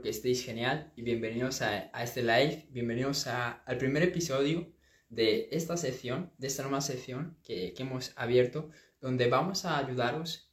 [0.00, 4.70] que estéis genial y bienvenidos a, este live, bienvenidos al primer episodio
[5.08, 10.52] de esta sección, de esta nueva sección que, hemos abierto, donde vamos a ayudaros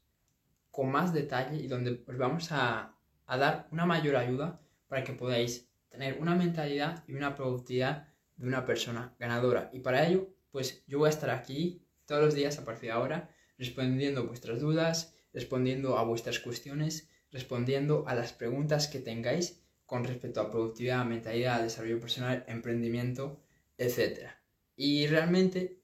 [0.72, 5.14] con más detalle y donde os vamos a, a dar una mayor ayuda para que
[5.14, 8.08] podáis tener una mentalidad y una productividad
[8.38, 9.70] de una persona ganadora.
[9.74, 12.96] Y para ello, pues yo voy a estar aquí todos los días a partir de
[12.96, 20.06] ahora respondiendo vuestras dudas, respondiendo a vuestras cuestiones respondiendo a las preguntas que tengáis con
[20.06, 23.44] respecto a productividad, mentalidad, desarrollo personal, emprendimiento,
[23.78, 24.30] etc.
[24.78, 25.82] Y realmente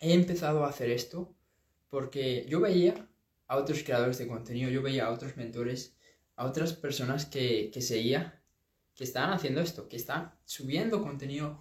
[0.00, 1.32] he empezado a hacer esto
[1.88, 3.08] porque yo veía
[3.46, 5.96] a otros creadores de contenido, yo veía a otros mentores,
[6.34, 8.42] a otras personas que, que seguía,
[8.96, 11.60] que estaban haciendo esto, que están subiendo contenido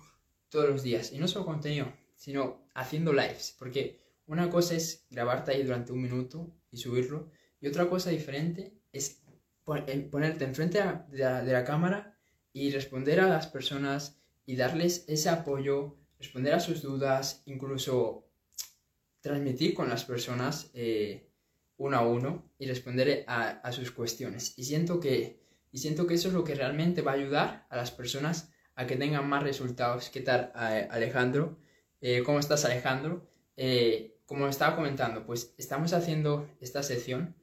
[0.49, 1.11] todos los días.
[1.11, 3.55] Y no solo contenido, sino haciendo lives.
[3.59, 7.29] Porque una cosa es grabarte ahí durante un minuto y subirlo.
[7.61, 9.21] Y otra cosa diferente es
[9.63, 12.17] ponerte enfrente de la, de la cámara
[12.53, 18.27] y responder a las personas y darles ese apoyo, responder a sus dudas, incluso
[19.21, 21.27] transmitir con las personas eh,
[21.77, 24.53] uno a uno y responder a, sus cuestiones.
[24.55, 25.41] Y siento, que,
[25.71, 28.85] y siento que eso es lo que realmente va a ayudar a las personas a
[28.85, 30.09] que tengan más resultados.
[30.09, 31.57] ¿Qué tal, eh, Alejandro?
[32.01, 33.27] Eh, ¿Cómo estás, Alejandro?
[34.25, 37.35] como estaba comentando, pues estamos haciendo esta sección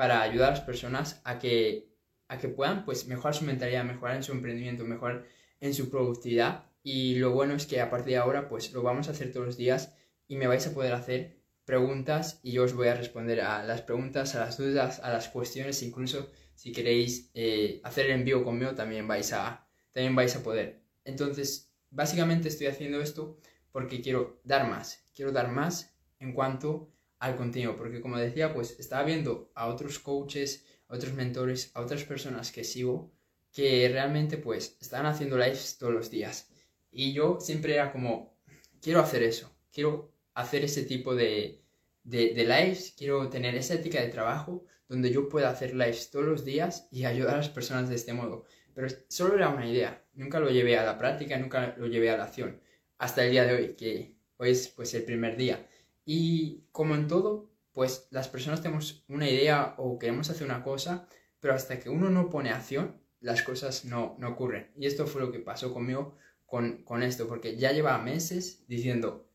[0.00, 1.92] para ayudar a las personas a que,
[2.26, 5.26] a que puedan pues, mejorar su mentalidad, mejorar en su emprendimiento, mejorar
[5.60, 6.64] en su productividad.
[6.82, 9.44] Y lo bueno es que a partir de ahora pues lo vamos a hacer todos
[9.44, 9.94] los días
[10.26, 13.82] y me vais a poder hacer preguntas y yo os voy a responder a las
[13.82, 18.74] preguntas, a las dudas, a las cuestiones, incluso si queréis eh, hacer el envío conmigo
[18.74, 20.82] también vais, a, también vais a poder.
[21.04, 23.38] Entonces, básicamente estoy haciendo esto
[23.70, 26.90] porque quiero dar más, quiero dar más en cuanto
[27.20, 31.82] al contenido, porque como decía, pues estaba viendo a otros coaches, a otros mentores, a
[31.82, 33.12] otras personas que sigo,
[33.52, 36.48] que realmente pues estaban haciendo lives todos los días.
[36.90, 38.36] Y yo siempre era como,
[38.80, 41.62] quiero hacer eso, quiero hacer ese tipo de,
[42.04, 46.24] de, de lives, quiero tener esa ética de trabajo donde yo pueda hacer lives todos
[46.24, 48.44] los días y ayudar a las personas de este modo.
[48.74, 52.16] Pero solo era una idea, nunca lo llevé a la práctica, nunca lo llevé a
[52.16, 52.60] la acción,
[52.98, 55.66] hasta el día de hoy, que hoy es pues el primer día.
[56.04, 61.08] Y como en todo, pues las personas tenemos una idea o queremos hacer una cosa,
[61.40, 64.70] pero hasta que uno no pone acción, las cosas no, no ocurren.
[64.76, 66.16] Y esto fue lo que pasó conmigo
[66.46, 69.28] con, con esto, porque ya llevaba meses diciendo,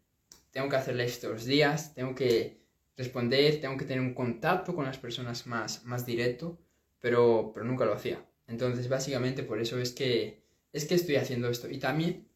[0.51, 2.61] tengo que hacer todos los días, tengo que
[2.97, 6.59] responder, tengo que tener un contacto con las personas más, más directo,
[6.99, 8.25] pero, pero nunca lo hacía.
[8.47, 11.69] Entonces, básicamente por eso es que, es que estoy haciendo esto.
[11.69, 12.27] Y también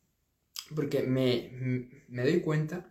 [0.75, 2.88] porque me, me doy cuenta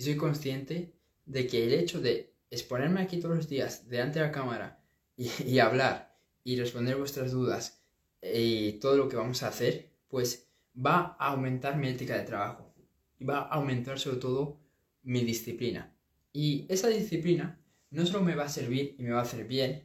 [0.00, 0.94] y soy consciente
[1.26, 4.82] de que el hecho de exponerme aquí todos los días delante de la cámara
[5.14, 7.82] y, hablar y responder vuestras dudas
[8.22, 12.72] y todo lo que vamos a hacer, pues va a aumentar mi ética de trabajo
[13.18, 14.58] y va a aumentar sobre todo
[15.02, 15.94] mi disciplina.
[16.32, 17.60] Y esa disciplina
[17.90, 19.84] no solo me va a servir y me va a hacer bien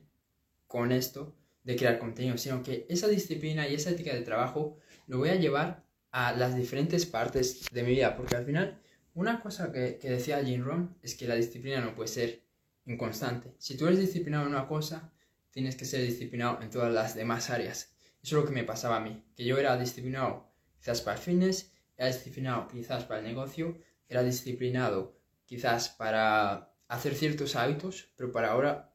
[0.65, 4.77] con esto de crear contenido, sino que esa disciplina y esa ética de trabajo
[5.07, 8.79] lo voy a llevar a las diferentes partes de mi vida, porque al final
[9.15, 12.43] una cosa que, decía Jim Rohn es que la disciplina no puede ser
[12.85, 13.55] inconstante.
[13.57, 15.13] Si tú eres disciplinado en una cosa,
[15.51, 17.95] tienes que ser disciplinado en todas las demás áreas.
[18.21, 21.23] Eso es lo que me pasaba a mí, que yo era disciplinado quizás para el
[21.23, 23.77] fitness, era disciplinado quizás para el negocio,
[24.09, 28.93] era disciplinado quizás para hacer ciertos hábitos, pero para ahora,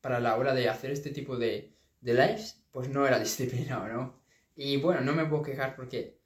[0.00, 4.22] para la hora de hacer este tipo de, de lives, pues no era disciplinado, ¿no?
[4.56, 6.18] Y bueno, no me puedo quejar porque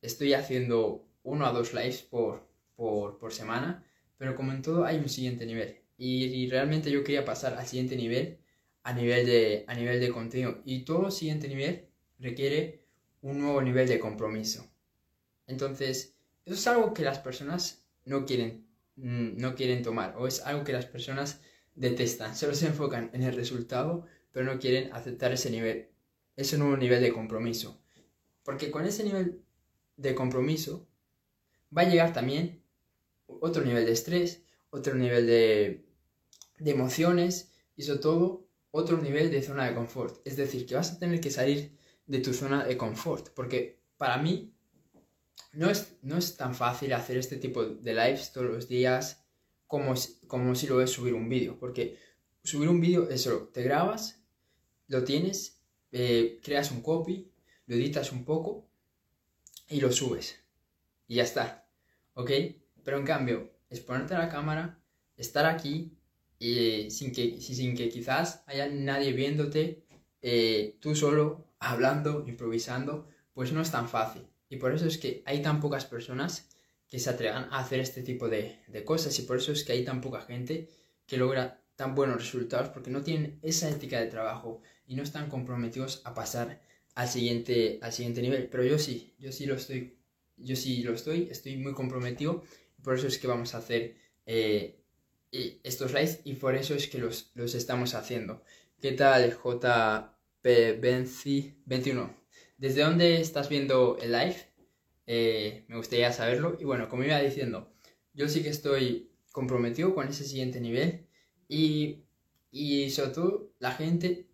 [0.00, 2.47] estoy haciendo uno a dos lives por,
[2.78, 3.84] por, semana,
[4.18, 5.80] pero como en todo hay un siguiente nivel.
[5.96, 8.38] Y, realmente yo quería pasar al siguiente nivel
[8.84, 10.62] a nivel, de, a nivel de contenido.
[10.64, 11.88] Y todo siguiente nivel
[12.20, 12.84] requiere
[13.20, 14.64] un nuevo nivel de compromiso.
[15.48, 20.40] Entonces, eso es algo que las personas no quieren, mm, no quieren tomar, o es
[20.42, 21.40] algo que las personas
[21.74, 22.36] detestan.
[22.36, 25.88] Solo se enfocan en el resultado, pero no quieren aceptar ese nivel,
[26.36, 27.82] ese nuevo nivel de compromiso.
[28.44, 29.42] Porque con ese nivel
[29.96, 30.86] de compromiso
[31.76, 32.62] va a llegar también
[33.28, 35.84] otro nivel de estrés, otro nivel de,
[36.58, 40.20] emociones y sobre todo otro nivel de zona de confort.
[40.26, 41.76] Es decir, que vas a tener que salir
[42.06, 43.30] de tu zona de confort.
[43.34, 44.52] Porque para mí
[45.52, 49.24] no es, no es tan fácil hacer este tipo de lives todos los días
[49.66, 49.94] como,
[50.26, 51.58] como si lo es subir un vídeo.
[51.58, 51.98] Porque
[52.42, 54.22] subir un vídeo es solo, te grabas,
[54.88, 57.30] lo tienes, eh, creas un copy,
[57.66, 58.68] lo editas un poco
[59.68, 60.36] y lo subes.
[61.06, 61.68] Y ya está.
[62.14, 62.30] ¿Ok?
[62.88, 64.78] Pero en cambio, exponerte a la cámara,
[65.14, 65.92] estar aquí
[66.40, 69.84] sin, que, sin que quizás haya nadie viéndote,
[70.22, 74.22] eh, tú solo hablando, improvisando, pues no es tan fácil.
[74.48, 76.48] Y por eso es que hay tan pocas personas
[76.88, 79.72] que se atrevan a hacer este tipo de, de cosas y por eso es que
[79.72, 80.70] hay tan poca gente
[81.04, 85.28] que logra tan buenos resultados porque no tienen esa ética de trabajo y no están
[85.28, 86.62] comprometidos a pasar
[86.94, 88.48] al siguiente, al siguiente nivel.
[88.48, 89.98] Pero yo sí, yo sí lo estoy,
[90.38, 93.96] yo sí lo estoy, estoy muy comprometido y por eso es que vamos a hacer
[94.26, 94.80] eh,
[95.30, 98.42] estos lives y por eso es que los, los estamos haciendo.
[98.80, 102.14] ¿Qué tal JP21?
[102.56, 104.36] ¿Desde dónde estás viendo el live?
[105.06, 106.56] Eh, me gustaría saberlo.
[106.60, 107.72] Y bueno, como iba diciendo,
[108.14, 111.06] yo sí que estoy comprometido con ese siguiente nivel
[111.48, 112.04] y,
[112.50, 114.28] y sobre todo la gente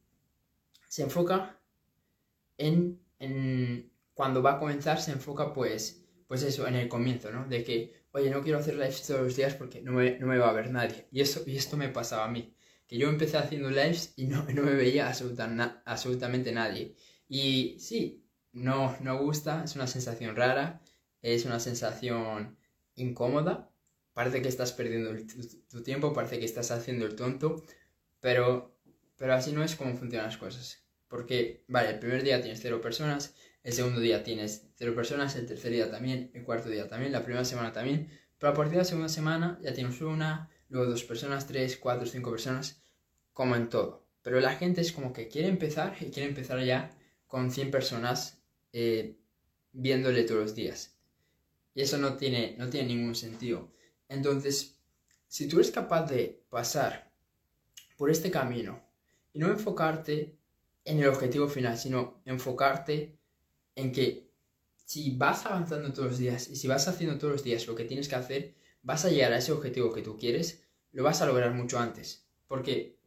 [0.89, 1.59] se enfoca
[2.59, 7.47] en, en, cuando va a comenzar, se enfoca pues, pues eso, en el comienzo, ¿no?
[7.47, 10.39] De que, oye, no quiero hacer lives todos los días porque no me, no me
[10.39, 11.09] va a ver nadie.
[11.11, 12.55] Y, eso, y esto me pasaba a mí,
[12.87, 15.09] que yo empecé haciendo lives y no, no me veía
[15.85, 16.95] absolutamente nadie.
[17.29, 20.81] Y sí, no, no gusta, es una sensación rara,
[21.23, 22.57] es una sensación
[22.95, 23.73] incómoda,
[24.13, 25.11] parece que estás perdiendo
[25.69, 27.65] tu, tiempo, parece que estás haciendo el tonto,
[28.21, 28.79] pero,
[29.17, 30.85] pero así no es como funcionan las cosas.
[31.09, 33.35] Porque, vale, el primer día tienes cero personas,
[33.65, 37.25] el segundo día tienes cero personas, el tercer día también, el cuarto día también, la
[37.25, 41.03] primera semana también, pero a partir de la segunda semana ya tienes una, luego dos
[41.03, 42.83] personas, tres, cuatro, cinco personas,
[43.33, 44.07] como en todo.
[44.23, 46.91] Pero la gente es como que quiere empezar y quiere empezar ya
[47.27, 48.39] con 100 personas
[48.73, 49.17] eh,
[49.73, 50.97] viéndole todos los días.
[51.75, 53.73] Y eso no tiene, no tiene ningún sentido.
[54.09, 54.79] Entonces,
[55.27, 57.11] si tú eres capaz de pasar
[57.97, 58.83] por este camino
[59.33, 60.37] y no enfocarte
[60.85, 63.19] en el objetivo final, sino enfocarte
[63.77, 64.31] en que
[64.85, 67.85] si vas avanzando todos los días y si vas haciendo todos los días lo que
[67.85, 70.63] tienes que hacer, vas a llegar a ese objetivo que tú quieres,
[70.93, 72.27] lo vas a lograr mucho antes.
[72.47, 72.99] Porque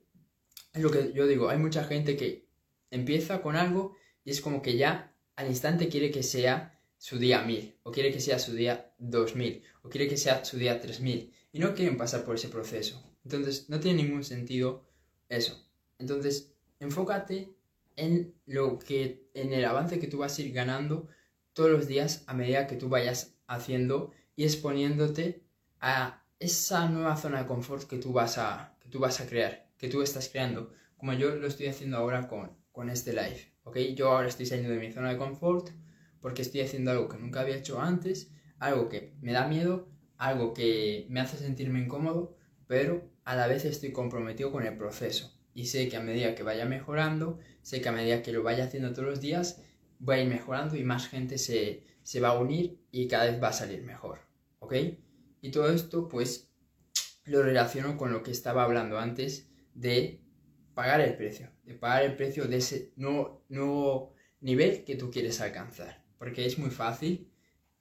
[0.74, 2.48] es lo que yo digo, hay mucha gente que
[2.90, 7.44] empieza con algo y es como que ya al instante quiere que sea su día
[7.44, 11.32] 1000, o quiere que sea su día 2000, o quiere que sea su día 3000,
[11.52, 13.04] y no quieren pasar por ese proceso.
[13.24, 14.86] Entonces, no tiene ningún sentido
[15.30, 15.70] eso.
[16.00, 17.54] Entonces, enfócate
[17.96, 21.08] en lo que, en el avance que tú vas a ir ganando
[21.54, 25.44] todos los días a medida que tú vayas haciendo y exponiéndote
[25.80, 29.70] a esa nueva zona de confort que tú vas a, que tú vas a crear,
[29.78, 33.78] que tú estás creando, como yo lo estoy haciendo ahora con, con este live, ¿ok?
[33.96, 35.70] Yo ahora estoy saliendo de mi zona de confort,
[36.22, 39.88] porque estoy haciendo algo que nunca había hecho antes, algo que me da miedo,
[40.18, 42.36] algo que me hace sentirme incómodo,
[42.68, 45.37] pero a la vez estoy comprometido con el proceso.
[45.58, 48.66] Y sé que a medida que vaya mejorando, sé que a medida que lo vaya
[48.66, 49.64] haciendo todos los días,
[50.00, 53.42] voy a ir mejorando y más gente se, se va a unir y cada vez
[53.42, 54.20] va a salir mejor.
[54.60, 54.74] ¿Ok?
[55.42, 56.52] Y todo esto pues
[57.26, 60.22] lo relaciono con lo que estaba hablando antes de
[60.76, 65.42] pagar el precio, de pagar el precio de ese nuevo, nuevo nivel que tú quieres
[65.42, 67.32] alcanzar porque es muy fácil,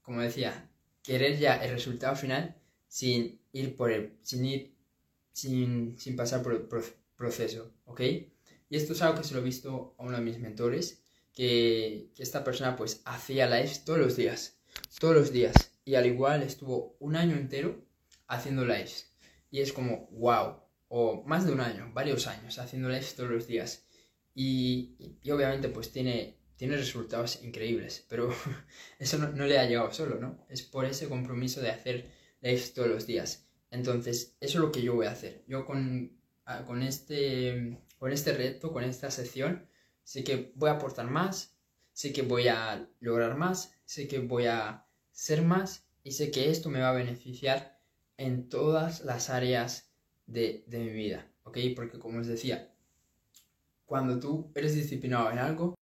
[0.02, 0.70] como decía,
[1.02, 2.56] querer ya el resultado final
[2.86, 4.76] sin ir por el, sin ir,
[5.32, 6.62] sin, sin pasar por el
[7.84, 8.00] ¿ok?
[8.68, 11.02] Y esto es algo que se lo he visto a uno de mis mentores,
[11.32, 14.58] que, esta persona pues hacía lives todos los días,
[14.98, 15.54] todos los días,
[15.84, 17.84] y al igual estuvo un año entero
[18.26, 19.12] haciendo lives,
[19.50, 23.46] y es como, wow, o más de un año, varios años haciendo lives todos los
[23.46, 23.86] días,
[24.34, 24.96] y,
[25.30, 28.30] obviamente pues tiene tiene resultados increíbles, pero
[28.98, 30.46] eso no, le ha llegado solo, ¿no?
[30.48, 33.46] Es por ese compromiso de hacer lives todos los días.
[33.70, 35.44] Entonces, eso es lo que yo voy a hacer.
[35.46, 36.15] Yo con,
[36.66, 39.66] con, este, con este reto, con esta sección,
[40.04, 41.56] sé que voy a aportar más,
[41.92, 46.50] sé que voy a lograr más, sé que voy a ser más y sé que
[46.50, 47.78] esto me va a beneficiar
[48.16, 49.90] en todas las áreas
[50.26, 51.58] de, de mi vida, ¿ok?
[51.74, 52.72] Porque como os decía,
[53.86, 55.76] cuando tú eres disciplinado en algo,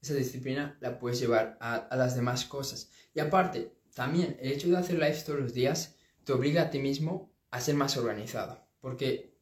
[0.00, 2.90] esa disciplina la puedes llevar a, las demás cosas.
[3.14, 6.78] Y aparte, también el hecho de hacer lives todos los días te obliga a ti
[6.78, 8.66] mismo a ser más organizado.
[8.80, 9.35] Porque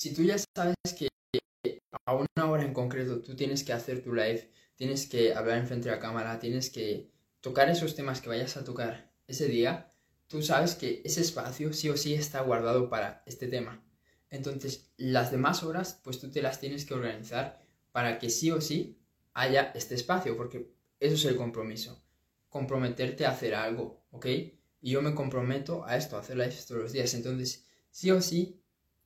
[0.00, 1.08] si tú ya sabes que
[2.06, 5.90] a una hora en concreto tú tienes que hacer tu live, tienes que hablar enfrente
[5.90, 7.10] de la cámara, tienes que
[7.42, 9.92] tocar esos temas que vayas a tocar ese día,
[10.26, 13.84] tú sabes que ese espacio sí o sí está guardado para este tema.
[14.30, 17.60] Entonces, las demás horas, pues tú te las tienes que organizar
[17.92, 18.98] para que sí o sí
[19.34, 22.02] haya este espacio, porque eso es el compromiso,
[22.48, 24.24] comprometerte a hacer algo, ¿ok?
[24.80, 28.22] Y yo me comprometo a esto, a hacer live todos los días, entonces sí o
[28.22, 28.59] sí,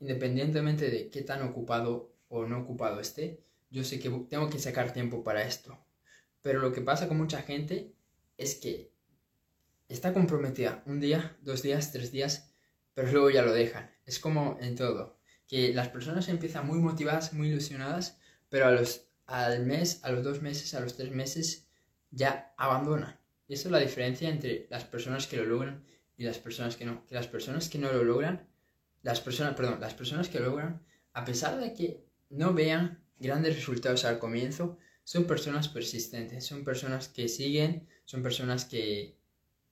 [0.04, 4.92] independientemente de qué tan ocupado o no ocupado esté, yo sé que tengo que sacar
[4.92, 5.82] tiempo para esto.
[6.42, 7.94] Pero lo que pasa con mucha gente
[8.37, 8.92] es que
[9.88, 12.52] está comprometida un día, dos días, tres días,
[12.92, 13.90] pero luego ya lo dejan.
[14.04, 15.16] Es como en todo,
[15.49, 18.18] que las personas empiezan muy motivadas, muy ilusionadas,
[18.50, 21.66] pero a los al mes, a los dos meses, a los tres meses,
[22.11, 23.18] ya abandonan.
[23.49, 25.82] Y esa es la diferencia entre las personas que lo logran
[26.18, 27.06] y las personas que no.
[27.06, 28.46] Que las personas que no lo logran,
[29.04, 30.82] las personas, perdón, las personas que lo logran,
[31.12, 37.08] a pesar de que no vean grandes resultados al comienzo, son personas persistentes, son personas
[37.08, 39.18] que siguen, son personas que,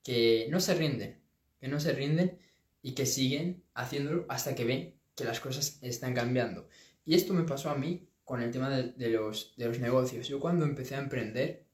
[0.04, 1.18] que no se rinden,
[1.58, 2.38] que no se rinden
[2.82, 6.68] y que siguen haciéndolo hasta que ven que las cosas están cambiando.
[7.06, 10.28] Y esto me pasó a mí con el tema de, los, de los negocios.
[10.28, 11.64] Yo cuando empecé a emprender,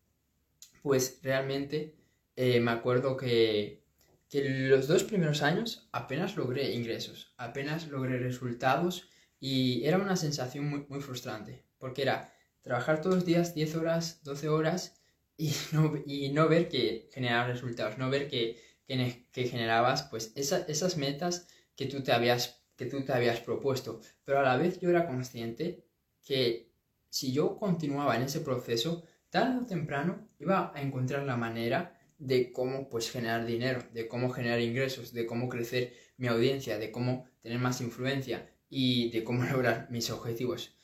[0.83, 1.97] pues realmente
[2.37, 3.83] eh, me acuerdo que,
[4.29, 9.09] que los dos primeros años apenas logré ingresos, apenas logré resultados
[9.41, 14.49] y era una sensación muy, frustrante, porque era trabajar todos los días 10 horas, 12
[14.49, 15.01] horas
[15.37, 20.97] y no, y no ver que generaba resultados, no ver que, que, generabas pues esas
[20.97, 24.01] metas que tú, te habías, que tú te habías propuesto.
[24.25, 25.87] Pero a la vez yo era consciente
[26.23, 26.73] que
[27.09, 32.53] si yo continuaba en ese proceso, tarde o temprano iba a encontrar la manera de
[32.53, 37.29] cómo pues generar dinero, de cómo generar ingresos, de cómo crecer mi audiencia, de cómo
[37.41, 40.75] tener más influencia y de cómo lograr mis objetivos.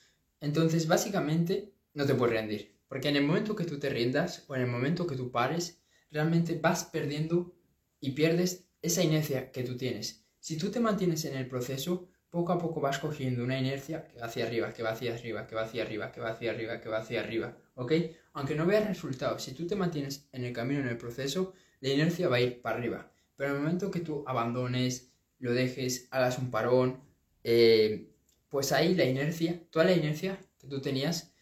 [0.41, 2.75] Entonces, básicamente, no te puedes rendir.
[2.89, 5.83] Porque en el momento que tú te rindas o en el momento que tú pares,
[6.11, 7.57] realmente vas perdiendo
[7.99, 10.27] y pierdes esa inercia que tú tienes.
[10.39, 14.19] Si tú te mantienes en el proceso, poco a poco vas cogiendo una inercia que
[14.19, 16.81] va hacia arriba, que va hacia arriba, que va hacia arriba, que va hacia arriba,
[16.81, 17.93] que va hacia arriba, ¿ok?
[18.33, 21.91] Aunque no veas resultados, si tú te mantienes en el camino, en el proceso, la
[21.91, 23.13] inercia va a ir para arriba.
[23.37, 27.05] Pero en el momento que tú abandones, lo dejes, hagas un parón,
[27.45, 28.11] eh,
[28.49, 31.33] pues ahí la inercia, toda la inercia que tú tenías,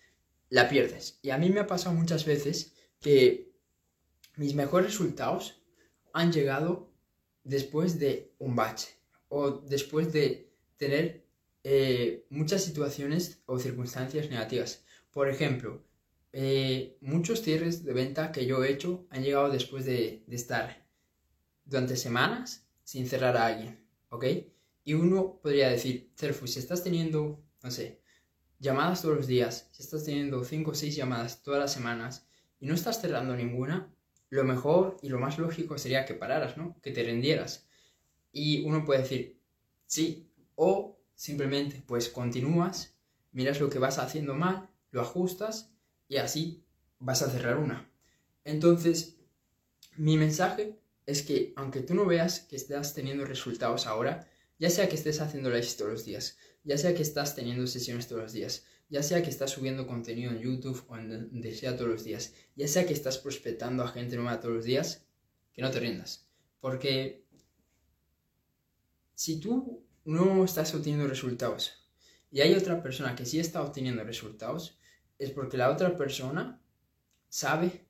[0.51, 1.19] la pierdes.
[1.23, 3.51] Y a mí me ha pasado muchas veces que
[4.37, 5.63] mis mejores resultados
[6.13, 6.93] han llegado
[7.45, 8.89] después de un bache
[9.29, 10.52] o después de
[10.83, 11.25] tener
[11.63, 14.85] eh, muchas situaciones o circunstancias negativas.
[15.13, 15.85] Por ejemplo,
[16.33, 20.85] eh, muchos cierres de venta que yo he hecho han llegado después de, estar
[21.65, 24.25] durante semanas sin cerrar a alguien, ¿ok?
[24.83, 28.01] Y uno podría decir, Cerfu, si estás teniendo, no sé,
[28.59, 32.27] llamadas todos los días, si estás teniendo 5 o 6 llamadas todas las semanas
[32.59, 33.95] y no estás cerrando ninguna,
[34.31, 36.77] lo mejor y lo más lógico sería que pararas, ¿no?
[36.83, 37.69] Que te rendieras.
[38.33, 39.43] Y uno puede decir,
[39.93, 40.32] sí,
[40.65, 42.95] o simplemente pues continúas,
[43.33, 45.73] miras lo que vas haciendo mal, lo ajustas
[46.07, 46.63] y así
[47.01, 47.91] vas a cerrar una.
[48.45, 49.17] Entonces,
[49.97, 54.29] mi mensaje es que aunque tú no veas que estás teniendo resultados ahora,
[54.61, 58.07] ya sea que estés haciendo lives todos los días, ya sea que estás teniendo sesiones
[58.07, 61.77] todos los días, ya sea que estás subiendo contenido en YouTube o en donde sea
[61.77, 65.05] todos los días, ya sea que estás prospectando a gente nueva todos los días,
[65.55, 66.29] que no te rindas.
[66.61, 67.25] Porque
[69.17, 71.83] si tú no estás obteniendo resultados
[72.33, 74.79] y hay otra persona que sí está obteniendo resultados,
[75.19, 76.61] es porque la otra persona
[77.29, 77.87] sabe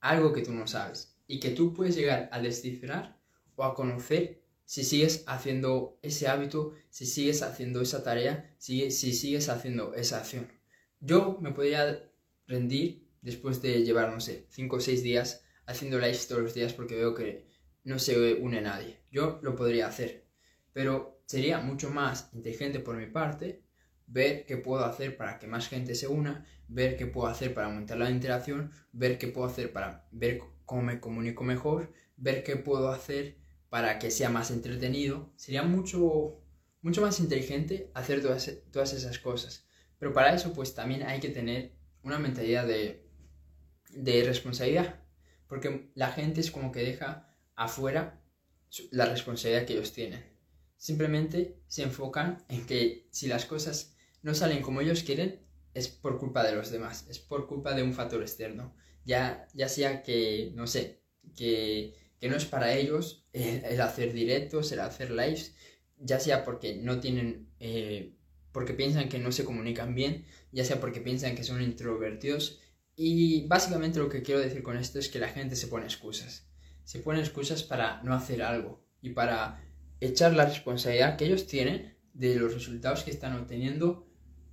[0.00, 3.20] algo que tú no sabes y que tú puedes llegar a descifrar
[3.56, 9.12] o a conocer si sigues haciendo ese hábito, si sigues haciendo esa tarea, si, si
[9.12, 10.50] sigues haciendo esa acción.
[11.00, 12.08] Yo me podría
[12.46, 16.72] rendir después de llevar, no sé, 5 o 6 días haciendo lives todos los días
[16.72, 17.48] porque veo que
[17.82, 19.00] no se une nadie.
[19.10, 20.24] Yo lo podría hacer,
[20.72, 23.62] pero sería mucho más inteligente por mi parte
[24.06, 27.68] ver qué puedo hacer para que más gente se una, ver qué puedo hacer para
[27.68, 32.56] aumentar la interacción, ver qué puedo hacer para ver cómo me comunico mejor, ver qué
[32.56, 33.38] puedo hacer
[33.70, 36.42] para que sea más entretenido, sería mucho,
[36.82, 39.66] mucho más inteligente hacer todas, todas esas cosas.
[39.98, 41.72] Pero para eso pues también hay que tener
[42.02, 43.08] una mentalidad de,
[43.88, 45.00] de responsabilidad,
[45.48, 48.20] porque la gente es como que deja afuera
[48.90, 50.31] la responsabilidad que ellos tienen.
[50.82, 55.40] Simplemente se enfocan en que si las cosas no salen como ellos quieren,
[55.74, 58.74] es por culpa de los demás, es por culpa de un factor externo.
[59.04, 61.02] Ya, ya sea que, no sé,
[61.36, 65.56] que que no es para ellos el, hacer directos, el hacer lives,
[65.98, 68.14] ya sea porque no tienen, eh,
[68.52, 72.60] porque piensan que no se comunican bien, ya sea porque piensan que son introvertidos.
[72.94, 76.46] Y básicamente lo que quiero decir con esto es que la gente se pone excusas.
[76.84, 79.60] Se pone excusas para no hacer algo y para
[80.06, 84.06] echar la responsabilidad que ellos tienen de los resultados que están obteniendo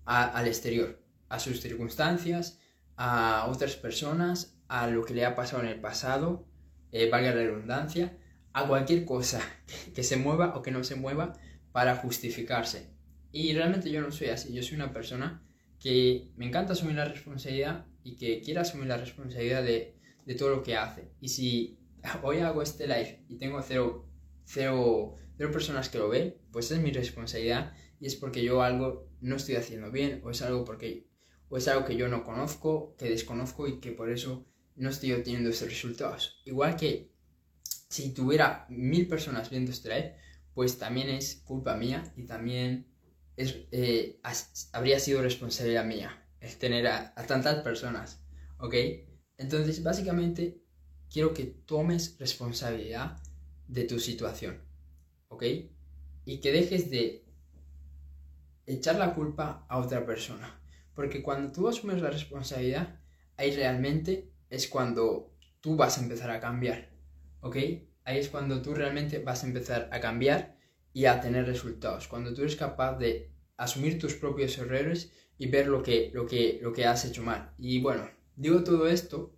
[0.05, 2.59] al exterior, a sus circunstancias,
[2.95, 6.49] a otras personas, a lo que le ha pasado en el pasado
[6.91, 8.17] eh, valga la redundancia,
[8.53, 9.41] a cualquier cosa
[9.93, 11.33] que se mueva o que no se mueva
[11.71, 12.89] para justificarse.
[13.31, 15.43] Y realmente yo no soy así, yo soy una persona
[15.79, 19.95] que me encanta asumir la responsabilidad y que quiere asumir la responsabilidad de,
[20.37, 21.11] todo lo que hace.
[21.21, 21.79] Y si
[22.23, 24.07] hoy hago este live y tengo cero,
[24.45, 25.15] cero,
[25.47, 29.55] personas que lo ven, pues es mi responsabilidad y es porque yo algo no estoy
[29.55, 31.07] haciendo bien o es algo porque
[31.47, 35.13] o es algo que yo no conozco, que desconozco y que por eso no estoy
[35.13, 36.41] obteniendo esos resultados.
[36.45, 37.11] Igual que
[37.63, 40.15] si tuviera mil personas viendo este live,
[40.53, 42.87] pues también es culpa mía y también
[43.35, 44.19] es, eh,
[44.73, 48.21] habría sido responsabilidad mía el tener a, a tantas personas,
[48.59, 48.75] ¿ok?
[49.37, 50.61] Entonces, básicamente,
[51.09, 53.17] quiero que tomes responsabilidad
[53.67, 54.61] de tu situación,
[55.29, 55.43] ¿ok?
[56.25, 57.25] Y que dejes de
[58.65, 60.61] echar la culpa a otra persona.
[60.93, 62.99] Porque cuando tú asumes la responsabilidad,
[63.37, 66.89] ahí realmente es cuando tú vas a empezar a cambiar,
[67.41, 67.55] ¿ok?
[68.03, 70.57] Ahí es cuando tú realmente vas a empezar a cambiar
[70.93, 72.07] y a tener resultados.
[72.07, 76.59] Cuando tú eres capaz de asumir tus propios errores y ver lo que, lo que,
[76.61, 77.53] lo que has hecho mal.
[77.57, 79.35] Y bueno, digo todo esto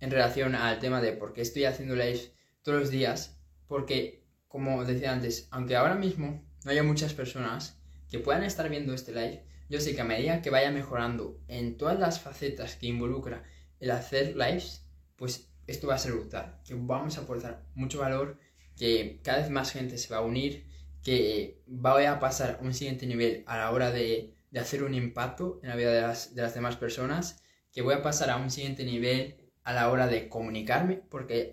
[0.00, 4.21] en relación al tema de por qué estoy haciendo live todos los días, porque
[4.52, 7.80] como decía antes, aunque ahora mismo no haya muchas personas
[8.10, 11.78] que puedan estar viendo este live, yo sé que a medida que vaya mejorando en
[11.78, 13.44] todas las facetas que involucra
[13.80, 18.38] el hacer lives, pues esto va a ser brutal, que vamos a aportar mucho valor,
[18.76, 20.66] que cada vez más gente se va a unir,
[21.02, 24.92] que voy a pasar a un siguiente nivel a la hora de, de hacer un
[24.92, 27.42] impacto en la vida de las, de las, demás personas,
[27.72, 31.48] que voy a pasar a un siguiente nivel a la hora de comunicarme, porque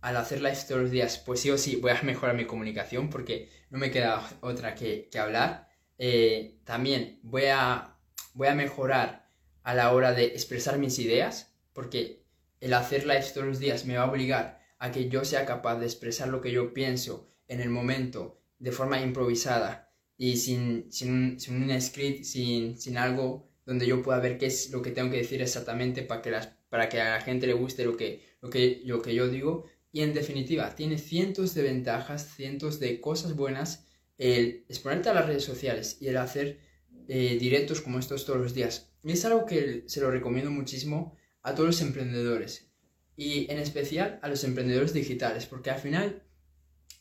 [0.00, 3.10] al hacer lives todos los días, pues sí o sí voy a mejorar mi comunicación,
[3.10, 5.68] porque no me queda otra que, que hablar.
[5.98, 7.96] Eh, también voy a,
[8.34, 9.28] voy a mejorar
[9.62, 12.24] a la hora de expresar mis ideas, porque
[12.60, 15.78] el hacer lives todos los días me va a obligar a que yo sea capaz
[15.78, 21.38] de expresar lo que yo pienso en el momento de forma improvisada y sin, sin,
[21.48, 25.18] un, script, sin, sin, algo donde yo pueda ver qué es lo que tengo que
[25.18, 28.50] decir exactamente para que, las, para que a la gente le guste lo que, lo,
[28.50, 29.64] que, lo que yo digo.
[29.92, 33.86] Y en definitiva, tiene cientos de ventajas, cientos de cosas buenas
[34.18, 36.60] el exponerte a las redes sociales y el hacer
[37.08, 38.92] eh, directos como estos todos los días.
[39.02, 42.70] Y es algo que se lo recomiendo muchísimo a todos los emprendedores
[43.16, 46.22] y en especial a los emprendedores digitales, porque al final,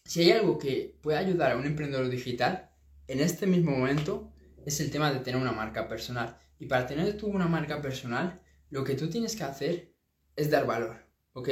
[0.03, 2.71] si hay algo que puede ayudar a un emprendedor digital,
[3.07, 4.33] en este mismo momento
[4.65, 6.37] es el tema de tener una marca personal.
[6.59, 9.93] Y para tener tú una marca personal, lo que tú tienes que hacer
[10.35, 11.49] es dar valor, ¿ok?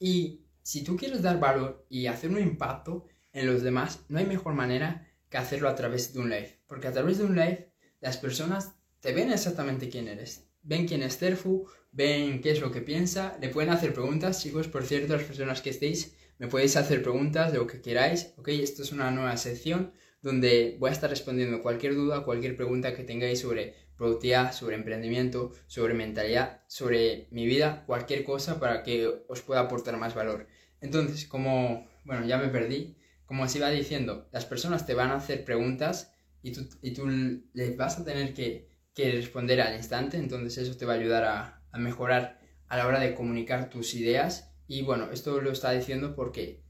[0.00, 4.26] Y si tú quieres dar valor y hacer un impacto en los demás, no hay
[4.26, 6.60] mejor manera que hacerlo a través de un live.
[6.66, 11.02] Porque a través de un live, las personas te ven exactamente quién eres ven quién
[11.02, 15.14] es Terfu, ven qué es lo que piensa, le pueden hacer preguntas, chicos, por cierto,
[15.16, 18.92] las personas que estéis, me podéis hacer preguntas de lo que queráis, ok, esto es
[18.92, 23.74] una nueva sección donde voy a estar respondiendo cualquier duda, cualquier pregunta que tengáis sobre
[23.96, 29.96] productividad, sobre emprendimiento, sobre mentalidad, sobre mi vida, cualquier cosa para que os pueda aportar
[29.96, 30.46] más valor.
[30.80, 35.16] Entonces, como, bueno, ya me perdí, como os iba diciendo, las personas te van a
[35.16, 37.06] hacer preguntas y tú, y tú
[37.52, 41.22] les vas a tener que que responder al instante, entonces eso te va a ayudar
[41.22, 44.52] a, mejorar a la hora de comunicar tus ideas.
[44.66, 46.64] Y bueno, esto lo está diciendo porque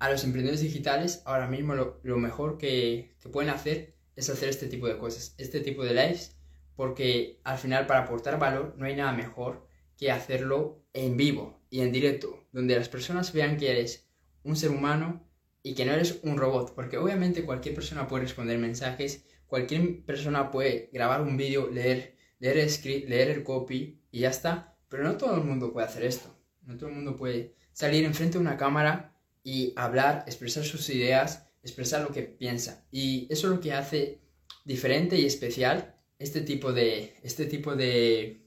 [0.00, 4.88] a los emprendedores digitales ahora mismo lo, mejor que, pueden hacer es hacer este tipo
[4.88, 6.36] de cosas, este tipo de lives,
[6.74, 11.80] porque al final para aportar valor no hay nada mejor que hacerlo en vivo y
[11.80, 14.08] en directo, donde las personas vean que eres
[14.42, 15.26] un ser humano
[15.62, 20.50] y que no eres un robot, porque obviamente cualquier persona puede responder mensajes, cualquier persona
[20.50, 24.76] puede grabar un vídeo, leer, leer el script, leer el copy y ya está.
[24.88, 26.32] Pero no todo el mundo puede hacer esto.
[26.62, 31.48] No todo el mundo puede salir enfrente de una cámara y hablar, expresar sus ideas,
[31.62, 32.86] expresar lo que piensa.
[32.90, 34.20] Y eso es lo que hace
[34.64, 38.42] diferente y especial este tipo de, este tipo de,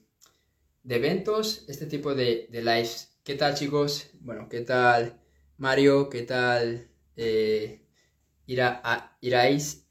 [0.87, 3.08] eventos, este tipo de lives.
[3.29, 4.09] ¿Qué tal chicos?
[4.21, 5.21] Bueno, ¿qué tal
[5.57, 6.09] Mario?
[6.09, 7.85] ¿Qué tal eh,
[8.47, 9.87] Ira, a, Irais?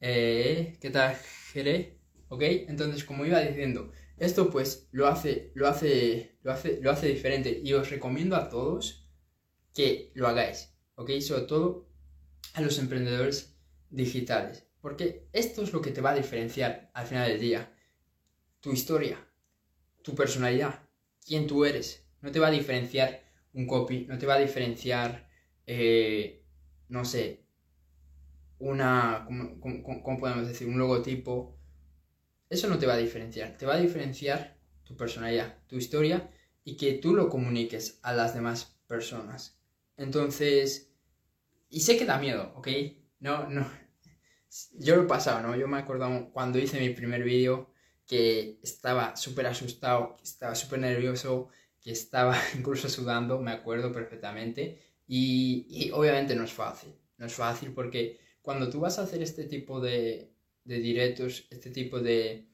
[0.00, 1.14] Eh, ¿Qué tal,
[1.52, 2.00] Jere?
[2.28, 2.40] ¿Ok?
[2.40, 7.60] Entonces, como iba diciendo, esto pues lo hace, lo hace, lo hace, lo hace diferente
[7.62, 9.06] y os recomiendo a todos
[9.74, 11.10] que lo hagáis, ¿ok?
[11.20, 11.90] Sobre todo
[12.54, 13.58] a los emprendedores
[13.90, 17.76] digitales, porque esto es lo que te va a diferenciar al final del día.
[18.60, 19.18] Tu historia,
[20.02, 20.89] tu personalidad,
[21.24, 22.06] quién tú eres.
[22.20, 25.28] No te va a diferenciar un copy, no te va a diferenciar,
[25.66, 26.44] eh,
[26.88, 27.46] no sé,
[28.58, 30.68] una, ¿cómo, podemos decir?
[30.68, 31.58] Un logotipo.
[32.48, 33.56] Eso no te va a diferenciar.
[33.56, 36.30] Te va a diferenciar tu personalidad, tu historia
[36.62, 39.58] y que tú lo comuniques a las demás personas.
[39.96, 40.92] Entonces,
[41.68, 42.68] y sé que da miedo, ¿ok?
[43.20, 43.70] No, no.
[44.78, 45.56] Yo lo he pasado, ¿no?
[45.56, 47.69] Yo me acuerdo cuando hice mi primer vídeo
[48.10, 51.48] que estaba súper asustado, que estaba súper nervioso,
[51.80, 54.82] que estaba incluso sudando, me acuerdo perfectamente.
[55.06, 56.92] Y, obviamente no es fácil.
[57.18, 60.32] No es fácil porque cuando tú vas a hacer este tipo de,
[60.64, 62.48] directos, este tipo de,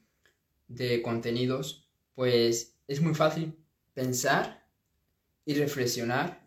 [0.68, 3.56] de contenidos, pues es muy fácil
[3.94, 4.62] pensar
[5.46, 6.46] y reflexionar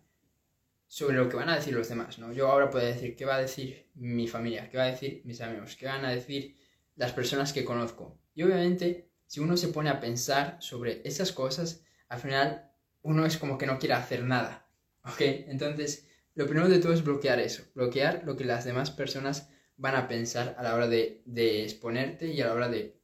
[0.87, 2.31] sobre lo que van a decir los demás, ¿no?
[2.31, 5.41] Yo ahora puedo decir qué va a decir mi familia, qué va a decir mis
[5.41, 6.59] amigos, qué van a decir
[6.99, 8.19] las personas que conozco.
[8.35, 13.37] Y obviamente, si uno se pone a pensar sobre esas cosas, al final uno es
[13.37, 14.69] como que no quiere hacer nada,
[15.05, 15.21] ¿ok?
[15.47, 19.95] Entonces, lo primero de todo es bloquear eso, bloquear lo que las demás personas van
[19.95, 21.23] a pensar a la hora de,
[21.63, 23.01] exponerte y a la hora de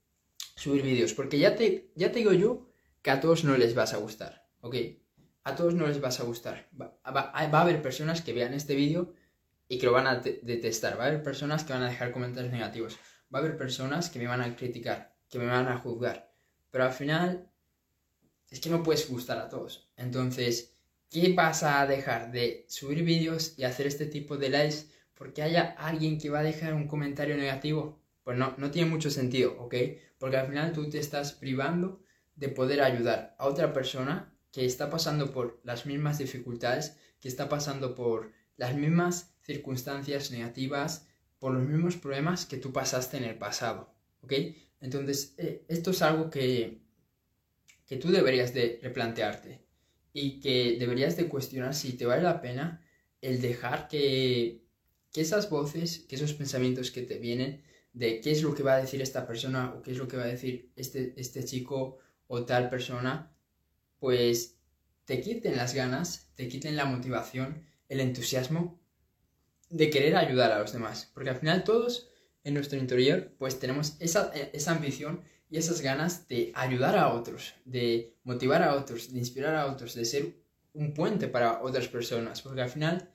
[0.55, 2.69] subir vídeos, porque ya te, ya te digo yo
[3.01, 4.75] que a todos no les vas a gustar, ¿ok?
[5.45, 6.67] a todos no les vas a gustar.
[6.79, 9.13] Va, a haber personas que vean este vídeo
[9.67, 10.99] y que lo van a detestar.
[10.99, 12.97] Va a haber personas que van a dejar comentarios negativos.
[13.33, 16.33] Va a haber personas que me van a criticar, que me van a juzgar.
[16.71, 17.51] Pero al final
[18.49, 19.89] es que no puedes gustar a todos.
[19.97, 20.75] Entonces,
[21.09, 25.75] ¿qué vas a dejar de subir vídeos y hacer este tipo de lives porque haya
[25.77, 28.01] alguien que va a dejar un comentario negativo?
[28.23, 29.75] Pues no, no tiene mucho sentido, ¿ok?
[30.17, 32.01] Porque al final tú te estás privando
[32.35, 37.49] de poder ayudar a otra persona que está pasando por las mismas dificultades, que está
[37.49, 41.07] pasando por las mismas circunstancias negativas,
[41.39, 44.33] por los mismos problemas que tú pasaste en el pasado, ¿ok?
[44.81, 46.81] Entonces, eh, esto es algo que,
[47.85, 49.63] que tú deberías de replantearte
[50.13, 52.81] y que deberías de cuestionar si te vale la pena
[53.21, 54.63] el dejar que,
[55.11, 58.75] que esas voces, que esos pensamientos que te vienen de qué es lo que va
[58.75, 61.97] a decir esta persona o qué es lo que va a decir este, este chico
[62.27, 63.33] o tal persona,
[63.99, 64.57] pues
[65.05, 68.79] te quiten las ganas, te quiten la motivación, el entusiasmo
[69.75, 71.11] de querer ayudar a los demás.
[71.13, 72.09] Porque al final todos
[72.43, 77.53] en nuestro interior pues tenemos esa, esa ambición y esas ganas de ayudar a otros,
[77.65, 80.35] de motivar a otros, de inspirar a otros, de ser
[80.73, 82.41] un puente para otras personas.
[82.41, 83.09] Porque al final,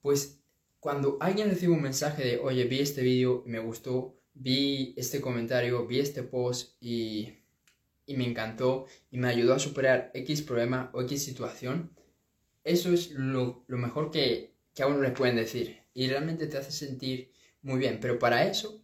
[0.00, 0.40] pues
[0.80, 5.86] cuando alguien recibe un mensaje de, oye, vi este vídeo me gustó, vi este comentario,
[5.86, 7.42] vi este post y
[8.06, 11.90] y me encantó y me ayudó a superar X problema o X situación,
[12.64, 16.72] eso es lo, mejor que, que a uno le pueden decir y realmente te hace
[16.72, 17.32] sentir
[17.62, 17.98] muy bien.
[18.00, 18.82] Pero para eso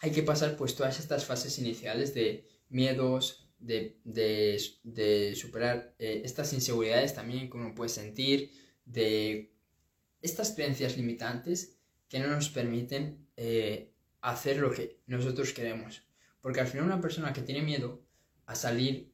[0.00, 6.52] hay que pasar pues todas estas fases iniciales de miedos, de, de, superar eh, estas
[6.52, 8.50] inseguridades también que uno puede sentir,
[8.84, 9.54] de
[10.20, 11.78] estas creencias limitantes
[12.08, 16.02] que no nos permiten eh, hacer lo que nosotros queremos.
[16.40, 18.04] Porque al final una persona que tiene miedo
[18.46, 19.12] a salir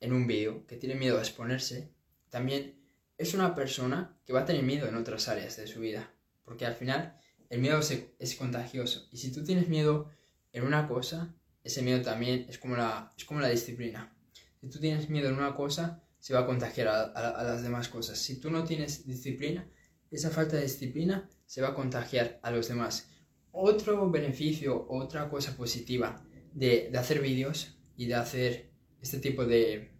[0.00, 1.92] en un vídeo, que tiene miedo a exponerse,
[2.30, 2.83] también
[3.16, 6.12] es una persona que va a tener miedo en otras áreas de su vida.
[6.44, 7.16] Porque al final
[7.48, 7.80] el miedo
[8.18, 9.08] es contagioso.
[9.12, 10.10] Y si tú tienes miedo
[10.52, 14.16] en una cosa, ese miedo también es como la, es como la disciplina.
[14.60, 17.88] Si tú tienes miedo en una cosa, se va a contagiar a, a las demás
[17.88, 18.18] cosas.
[18.18, 19.68] Si tú no tienes disciplina,
[20.10, 23.10] esa falta de disciplina se va a contagiar a los demás.
[23.52, 29.92] Otro beneficio, otra cosa positiva de, de hacer vídeos y de hacer este tipo de,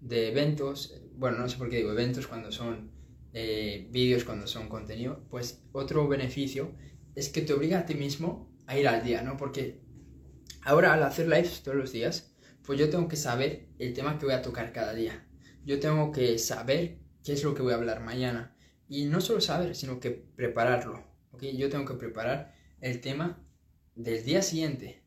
[0.00, 2.90] de eventos, bueno, no sé por qué digo eventos cuando son
[3.32, 6.72] eh, vídeos, cuando son contenido, pues otro beneficio
[7.14, 9.36] es que te obliga a ti mismo a ir al día, ¿no?
[9.36, 9.80] Porque
[10.62, 14.26] ahora al hacer lives todos los días, pues yo tengo que saber el tema que
[14.26, 15.26] voy a tocar cada día.
[15.64, 18.56] Yo tengo que saber qué es lo que voy a hablar mañana.
[18.88, 21.04] Y no solo saber, sino que prepararlo.
[21.32, 21.42] ¿ok?
[21.56, 23.42] Yo tengo que preparar el tema
[23.94, 25.02] del día siguiente.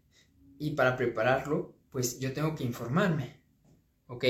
[0.60, 3.41] Y para prepararlo, pues yo tengo que informarme,
[4.08, 4.26] ¿ok?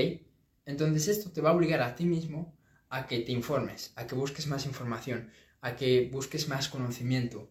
[0.67, 2.53] Entonces esto te va a obligar a ti mismo
[2.89, 7.49] a que te informes, a que busques más información, a que busques más conocimiento,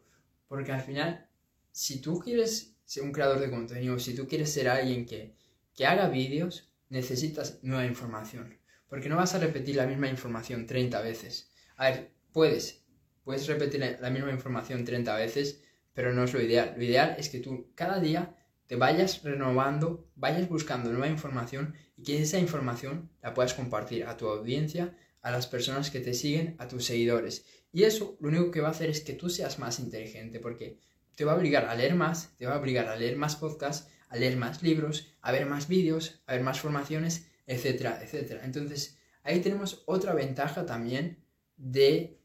[0.48, 1.26] porque al final,
[1.72, 5.34] si tú quieres ser un creador de contenido, si tú quieres ser alguien que,
[5.74, 11.00] que haga vídeos, necesitas nueva información, porque no vas a repetir la misma información 30
[11.00, 11.50] veces.
[11.76, 12.84] A ver, puedes,
[13.24, 15.62] puedes repetir la misma información 30 veces,
[15.94, 16.74] pero no es lo ideal.
[16.76, 22.02] Lo ideal es que tú cada día te vayas renovando, vayas buscando nueva información y
[22.02, 26.54] que esa información la puedas compartir a tu audiencia, a las personas que te siguen,
[26.58, 27.44] a tus seguidores.
[27.72, 30.78] Y eso lo único que va a hacer es que tú seas más inteligente porque
[31.16, 33.88] te va a obligar a leer más, te va a obligar a leer más podcasts,
[34.08, 38.44] a leer más libros, a ver más vídeos, a ver más formaciones, etcétera, etcétera.
[38.44, 41.24] Entonces, ahí tenemos otra ventaja también
[41.56, 42.20] de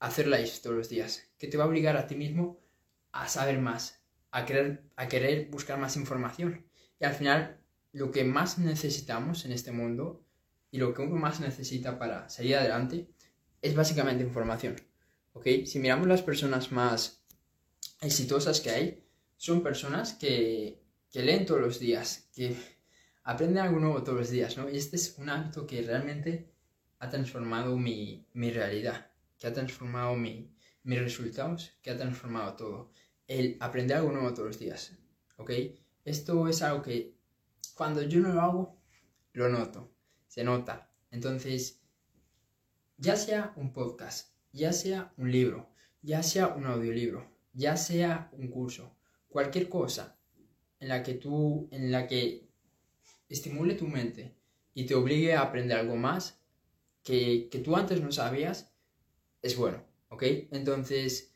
[0.00, 2.60] hacer lives todos los días, que te va a obligar a ti mismo
[3.12, 6.66] a saber más, a querer, a querer buscar más información.
[6.98, 7.61] Y al final,
[7.92, 10.24] lo que más necesitamos en este mundo
[10.70, 13.08] y lo que uno más necesita para salir adelante
[13.60, 14.76] es básicamente información.
[15.34, 15.46] ¿Ok?
[15.66, 17.24] Si miramos las personas más
[18.00, 19.04] exitosas que hay,
[19.36, 22.56] son personas que, que leen todos los días, que
[23.24, 24.68] aprenden algo nuevo todos los días, ¿no?
[24.68, 26.52] Y este es un hábito que realmente
[26.98, 32.92] ha transformado mi, mi realidad, que ha transformado mi, mis resultados, que ha transformado todo
[33.26, 34.92] el aprender algo nuevo todos los días,
[35.36, 35.50] ¿ok?
[36.04, 37.14] Esto es algo que
[37.74, 38.78] cuando yo no lo hago,
[39.32, 39.92] lo noto,
[40.26, 40.90] se nota.
[41.10, 41.82] Entonces,
[42.96, 45.70] ya sea un podcast, ya sea un libro,
[46.02, 48.96] ya sea un audiolibro, ya sea un curso,
[49.28, 50.18] cualquier cosa
[50.80, 52.48] en la que tú, en la que
[53.28, 54.36] estimule tu mente
[54.74, 56.40] y te obligue a aprender algo más
[57.02, 58.72] que, que tú antes no sabías,
[59.42, 60.22] es bueno, ¿ok?
[60.52, 61.34] Entonces,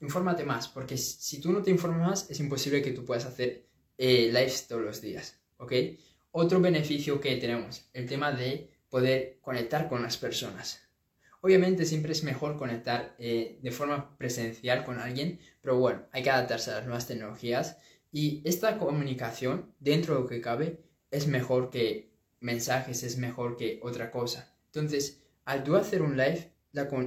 [0.00, 3.66] infórmate más, porque si tú no te informas más, es imposible que tú puedas hacer
[3.98, 5.72] eh, lives todos los días, ¿ok?
[6.32, 10.80] Otro beneficio que tenemos, el tema de poder conectar con las personas.
[11.40, 16.30] Obviamente siempre es mejor conectar eh, de forma presencial con alguien, pero bueno, hay que
[16.30, 17.76] adaptarse a las nuevas tecnologías
[18.10, 23.80] y esta comunicación, dentro de lo que cabe, es mejor que mensajes, es mejor que
[23.82, 24.54] otra cosa.
[24.66, 26.50] Entonces, al tú hacer un live,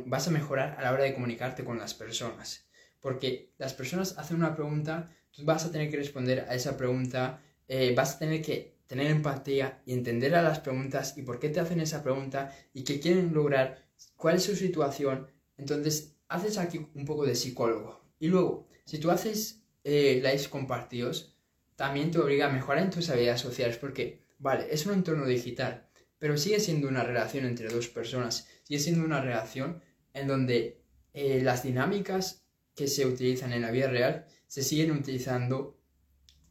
[0.06, 2.68] vas a mejorar a la hora de comunicarte con las personas.
[3.00, 7.42] Porque las personas hacen una pregunta, tú vas a tener que responder a esa pregunta,
[7.68, 11.50] eh, vas a tener que tener empatía y entender a las preguntas y por qué
[11.50, 15.28] te hacen esa pregunta y qué quieren lograr, cuál es su situación.
[15.58, 18.02] Entonces, haces aquí un poco de psicólogo.
[18.20, 21.36] Y luego, si tú haces eh, lives compartidos,
[21.76, 25.88] también te obliga a mejorar en tus habilidades sociales porque, vale, es un entorno digital,
[26.18, 29.82] pero sigue siendo una relación entre dos personas, sigue siendo una relación
[30.14, 30.82] en donde
[31.14, 35.80] eh, las dinámicas que se utilizan en la vida real se siguen utilizando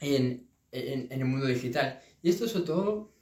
[0.01, 2.01] en, el mundo digital.
[2.23, 3.13] Y esto sobre todo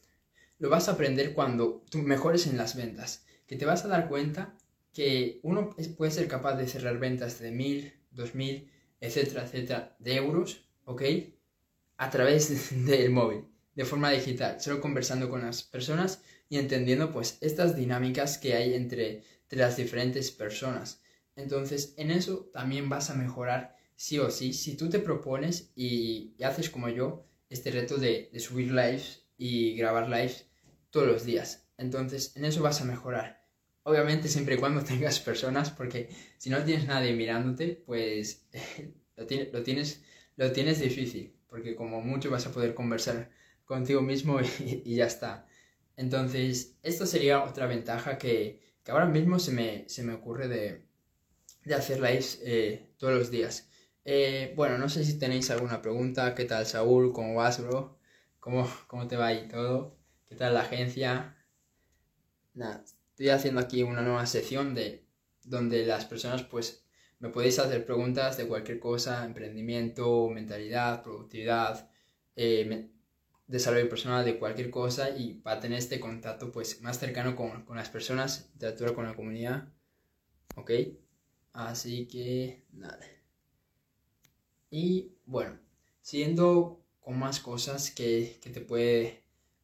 [0.58, 4.08] lo vas a aprender cuando tú mejores en las ventas, que te vas a dar
[4.08, 4.56] cuenta
[4.92, 10.16] que uno puede ser capaz de cerrar ventas de mil, dos mil, etcétera, etcétera, de
[10.16, 11.02] euros, ¿ok?
[11.96, 17.38] A través del móvil, de forma digital, solo conversando con las personas y entendiendo pues
[17.40, 21.02] estas dinámicas que hay entre, entre las diferentes personas.
[21.36, 24.52] Entonces, en eso también vas a mejorar sí o sí.
[24.52, 30.08] Si tú te propones y, haces como yo este reto de, subir lives y grabar
[30.10, 30.46] lives
[30.90, 31.68] todos los días.
[31.78, 33.46] Entonces, en eso vas a mejorar.
[33.84, 38.48] Obviamente, siempre y cuando tengas personas, porque si no tienes nadie mirándote, pues
[39.16, 40.02] lo, tienes,
[40.36, 43.30] lo tienes difícil, porque como mucho vas a poder conversar
[43.64, 45.46] contigo mismo y, ya está.
[45.96, 50.82] Entonces, esto sería otra ventaja que, que ahora mismo se me, se me ocurre de,
[51.64, 53.68] de hacer lives eh, todos los días.
[54.04, 56.34] Eh, bueno, no sé si tenéis alguna pregunta.
[56.34, 57.12] ¿Qué tal, Saúl?
[57.12, 57.98] ¿Cómo vas, bro?
[58.40, 59.96] ¿Cómo, cómo te va ahí todo?
[60.26, 61.36] ¿Qué tal la agencia?
[62.54, 65.04] Nada, estoy haciendo aquí una nueva sección de
[65.44, 66.84] donde las personas pues
[67.18, 71.90] me podéis hacer preguntas de cualquier cosa, emprendimiento, mentalidad, productividad,
[72.36, 72.90] eh,
[73.46, 77.76] desarrollo personal, de cualquier cosa y para tener este contacto pues más cercano con, con
[77.76, 79.68] las personas, interactuar con la comunidad,
[80.56, 80.70] ¿ok?
[81.52, 82.98] Así que nada.
[84.76, 85.56] Y bueno,
[86.00, 89.22] siguiendo con más cosas que, te puede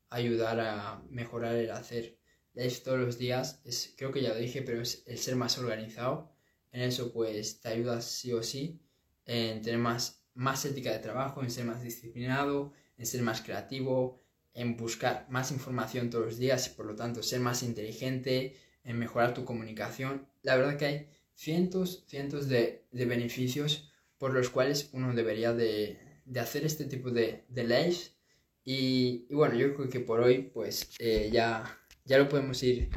[0.09, 2.17] ayudar a mejorar el hacer
[2.55, 5.59] live todos los días, es, creo que ya lo dije, pero es el ser más
[5.59, 6.31] organizado.
[6.71, 8.81] En eso pues te ayuda sí o sí
[9.27, 14.23] en tener más, más ética de trabajo, en ser más disciplinado, en ser más creativo,
[14.55, 18.97] en buscar más información todos los días y por lo tanto ser más inteligente, en
[18.97, 20.29] mejorar tu comunicación.
[20.43, 23.90] La verdad que hay cientos, cientos de, beneficios
[24.21, 25.99] por los cuales uno debería de,
[26.39, 28.15] hacer este tipo de, de leyes.
[28.63, 31.65] Y, bueno, yo creo que por hoy pues eh, ya,
[32.05, 32.91] ya lo podemos ir,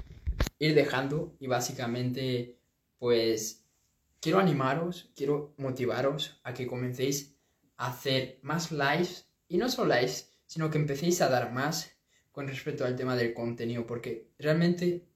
[0.60, 2.60] ir dejando y básicamente
[3.00, 3.66] pues
[4.20, 7.38] quiero animaros, quiero motivaros a que comencéis
[7.78, 11.96] a hacer más lives y no solo lives, sino que empecéis a dar más
[12.34, 15.08] con respecto al tema del contenido, porque realmente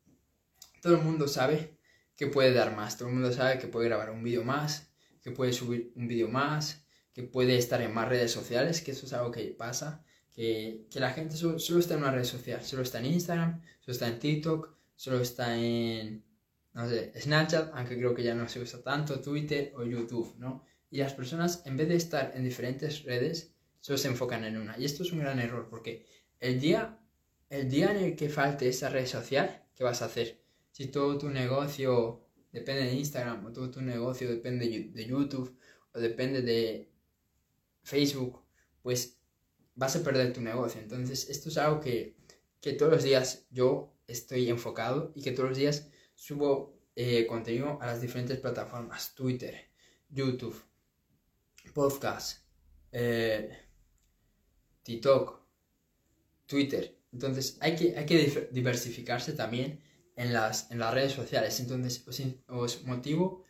[0.82, 1.78] todo el mundo sabe
[2.16, 2.98] que puede dar más.
[2.98, 4.87] Todo el mundo sabe que puede grabar un vídeo más,
[5.28, 9.06] que puede subir un vídeo más, que puede estar en más redes sociales, que eso
[9.06, 13.00] es algo que pasa, que, la gente solo, está en una red social, solo está
[13.00, 16.24] en Instagram, solo está en TikTok, solo está en,
[16.72, 20.64] no sé, Snapchat, aunque creo que ya no se usa tanto, Twitter o YouTube, ¿no?
[20.90, 24.78] Y las personas, en vez de estar en diferentes redes, solo se enfocan en una.
[24.80, 26.06] Y esto es un gran error, porque
[26.40, 27.00] el día,
[27.50, 30.48] el día en el que falte esa red social, ¿qué vas a hacer?
[30.78, 32.27] si todo tu negocio
[32.60, 35.56] depende de Instagram o todo tu negocio depende de YouTube
[35.94, 36.90] o depende de
[37.84, 38.44] Facebook,
[38.82, 39.18] pues
[39.76, 40.82] vas a perder tu negocio.
[40.82, 42.18] Entonces, esto es algo que,
[42.60, 47.78] que todos los días yo estoy enfocado y que todos los días subo eh, contenido
[47.82, 49.70] a las diferentes plataformas, Twitter,
[50.10, 50.60] YouTube,
[51.74, 52.44] podcast,
[52.92, 53.56] eh,
[54.84, 55.40] TikTok,
[56.46, 56.98] Twitter.
[57.14, 59.82] Entonces hay que, hay que diversificarse también
[60.18, 61.60] en las, en las redes sociales.
[61.62, 62.04] Entonces
[62.48, 63.46] os, motivo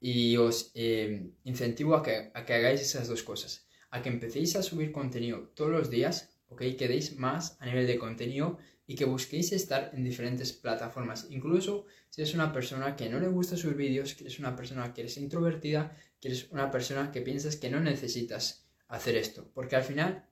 [0.00, 3.66] y os em, incentivo a que, a que, hagáis esas dos cosas.
[3.90, 6.60] a que empecéis a subir contenido todos los días, ¿ok?
[6.76, 11.26] Que deis más a nivel de contenido y que busquéis estar en diferentes plataformas.
[11.30, 14.92] Incluso si eres una persona que no le gusta subir vídeos, que eres una persona
[14.92, 19.50] que eres introvertida, que eres una persona que piensas que no necesitas hacer esto.
[19.54, 20.26] Porque al final,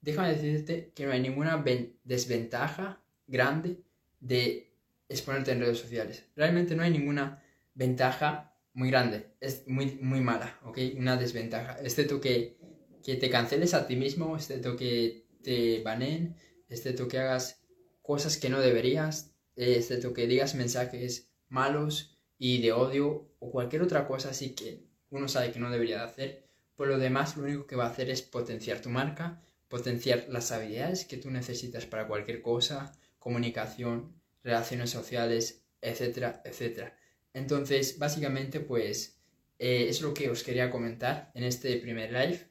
[0.00, 1.62] déjame decirte que no hay ninguna
[2.04, 3.80] desventaja grande
[4.20, 4.67] de
[5.08, 6.24] exponerte en redes sociales.
[6.36, 7.42] Realmente no hay ninguna
[7.74, 10.78] ventaja muy grande, es muy, muy mala, ¿ok?
[10.96, 12.58] Una desventaja, excepto que,
[13.02, 16.36] que te canceles a ti mismo, excepto que te banen,
[16.68, 17.60] excepto que hagas
[18.02, 24.06] cosas que no deberías, excepto que digas mensajes malos y de odio o cualquier otra
[24.06, 26.48] cosa así que uno sabe que no debería de hacer.
[26.76, 30.52] Por lo demás, lo único que va a hacer es potenciar tu marca, potenciar las
[30.52, 36.96] habilidades que tú necesitas para cualquier cosa, comunicación, relaciones sociales, etcétera, etcétera.
[37.34, 39.18] Entonces, básicamente, pues
[39.58, 42.48] eh, es lo que os quería comentar en este primer live,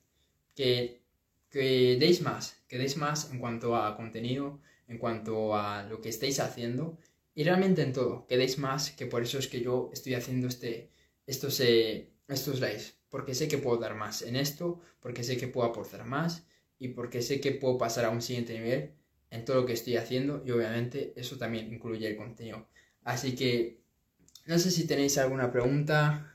[0.55, 1.01] que,
[1.49, 6.09] que deis más, que deis más en cuanto a contenido, en cuanto a lo que
[6.09, 6.97] estáis haciendo
[7.35, 10.47] y realmente en todo, que deis más, que por eso es que yo estoy haciendo
[10.47, 10.91] este,
[11.27, 15.47] estos, eh, estos lives, porque sé que puedo dar más en esto, porque sé que
[15.47, 16.47] puedo aportar más
[16.79, 18.95] y porque sé que puedo pasar a un siguiente nivel
[19.29, 22.67] en todo lo que estoy haciendo y obviamente eso también incluye el contenido.
[23.03, 23.81] Así que
[24.45, 26.33] no sé si tenéis alguna pregunta.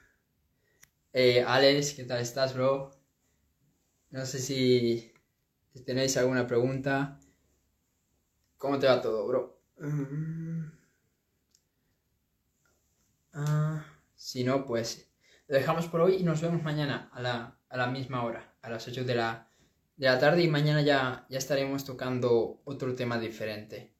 [1.13, 2.91] Eh, Alex, ¿qué tal estás, bro?
[4.11, 5.13] No sé si,
[5.87, 7.19] tenéis alguna pregunta.
[8.59, 9.61] ¿Cómo te va todo, bro?
[9.79, 10.65] Mm.
[13.33, 15.11] Ah, si no, pues
[15.49, 18.69] lo dejamos por hoy y nos vemos mañana a la, a la misma hora, a
[18.69, 19.49] las 8 de la,
[19.97, 23.93] de la tarde y mañana ya, ya estaremos tocando otro tema diferente.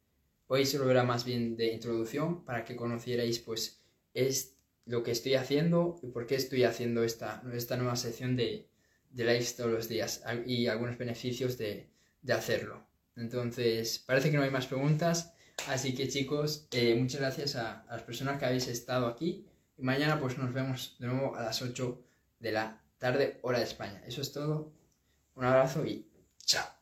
[0.47, 3.83] Hoy solo era más bien de introducción para que conocierais pues
[4.15, 8.69] es lo que estoy haciendo y por qué estoy haciendo esta, esta nueva sección de,
[9.11, 11.89] de lives todos los días y algunos beneficios de,
[12.23, 12.87] de, hacerlo.
[13.17, 15.35] Entonces, parece que no hay más preguntas,
[15.69, 20.19] así que chicos, eh, muchas gracias a, las personas que habéis estado aquí y mañana
[20.21, 22.03] pues nos vemos de nuevo a las 8
[22.41, 24.03] de la tarde hora de España.
[24.07, 24.73] Eso es todo,
[25.35, 26.07] un abrazo y
[26.45, 26.82] chao.